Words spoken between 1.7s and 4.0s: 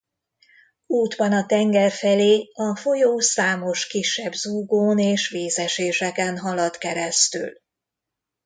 felé a folyó számos